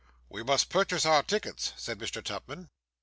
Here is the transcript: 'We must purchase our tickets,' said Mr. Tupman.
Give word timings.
'We 0.29 0.41
must 0.41 0.69
purchase 0.71 1.05
our 1.05 1.21
tickets,' 1.21 1.73
said 1.77 1.99
Mr. 1.99 2.23
Tupman. 2.23 2.69